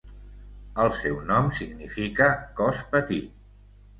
[0.85, 3.39] El seu nom significa 'cos petit'.